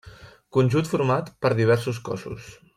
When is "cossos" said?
2.09-2.53